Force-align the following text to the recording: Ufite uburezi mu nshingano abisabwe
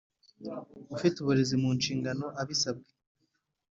Ufite 0.95 1.15
uburezi 1.19 1.55
mu 1.61 1.69
nshingano 1.77 2.25
abisabwe 2.41 2.89